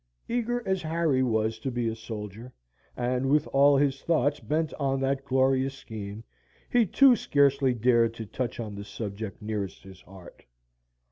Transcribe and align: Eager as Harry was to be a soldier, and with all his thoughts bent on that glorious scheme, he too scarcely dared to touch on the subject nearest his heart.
Eager 0.27 0.67
as 0.67 0.81
Harry 0.81 1.21
was 1.21 1.59
to 1.59 1.69
be 1.69 1.87
a 1.87 1.95
soldier, 1.95 2.51
and 2.97 3.29
with 3.29 3.45
all 3.53 3.77
his 3.77 4.01
thoughts 4.01 4.39
bent 4.39 4.73
on 4.79 4.99
that 4.99 5.23
glorious 5.23 5.75
scheme, 5.75 6.23
he 6.71 6.87
too 6.87 7.15
scarcely 7.15 7.75
dared 7.75 8.15
to 8.15 8.25
touch 8.25 8.59
on 8.59 8.73
the 8.73 8.83
subject 8.83 9.43
nearest 9.43 9.83
his 9.83 10.01
heart. 10.01 10.43